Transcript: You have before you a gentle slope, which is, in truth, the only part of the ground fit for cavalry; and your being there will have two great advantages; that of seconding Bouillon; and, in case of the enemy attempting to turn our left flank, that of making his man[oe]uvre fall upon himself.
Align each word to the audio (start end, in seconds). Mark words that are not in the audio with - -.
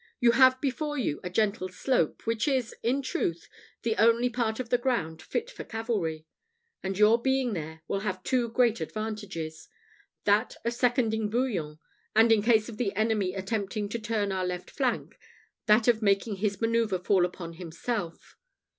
You 0.19 0.31
have 0.31 0.59
before 0.59 0.97
you 0.97 1.19
a 1.23 1.29
gentle 1.29 1.69
slope, 1.69 2.25
which 2.25 2.47
is, 2.47 2.73
in 2.81 3.03
truth, 3.03 3.47
the 3.83 3.95
only 3.97 4.31
part 4.31 4.59
of 4.59 4.69
the 4.69 4.79
ground 4.79 5.21
fit 5.21 5.51
for 5.51 5.63
cavalry; 5.63 6.25
and 6.81 6.97
your 6.97 7.21
being 7.21 7.53
there 7.53 7.83
will 7.87 7.99
have 7.99 8.23
two 8.23 8.49
great 8.49 8.81
advantages; 8.81 9.69
that 10.23 10.55
of 10.65 10.73
seconding 10.73 11.29
Bouillon; 11.29 11.77
and, 12.15 12.31
in 12.31 12.41
case 12.41 12.67
of 12.67 12.77
the 12.77 12.95
enemy 12.95 13.35
attempting 13.35 13.89
to 13.89 13.99
turn 13.99 14.31
our 14.31 14.43
left 14.43 14.71
flank, 14.71 15.19
that 15.67 15.87
of 15.87 16.01
making 16.01 16.37
his 16.37 16.57
man[oe]uvre 16.59 17.05
fall 17.05 17.23
upon 17.23 17.53
himself. 17.53 18.37